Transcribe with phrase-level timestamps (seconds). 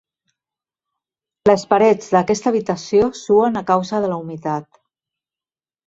[1.51, 4.71] Les parets d'aquesta habitació suen a causa de la humitat.